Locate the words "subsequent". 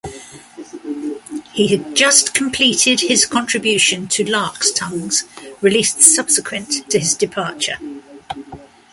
6.01-6.89